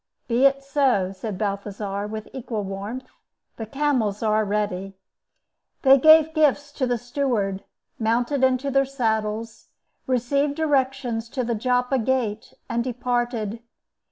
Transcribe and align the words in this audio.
"Be 0.27 0.45
it 0.47 0.63
so," 0.63 1.11
said 1.11 1.37
Balthasar, 1.37 2.07
with 2.07 2.27
equal 2.33 2.63
warmth. 2.63 3.05
"The 3.57 3.67
camels 3.67 4.23
are 4.23 4.43
ready." 4.43 4.97
They 5.83 5.99
gave 5.99 6.33
gifts 6.33 6.71
to 6.71 6.87
the 6.87 6.97
steward, 6.97 7.63
mounted 7.99 8.43
into 8.43 8.71
their 8.71 8.83
saddles, 8.83 9.67
received 10.07 10.55
directions 10.55 11.29
to 11.29 11.43
the 11.43 11.53
Joppa 11.53 11.99
Gate, 11.99 12.55
and 12.67 12.83
departed. 12.83 13.61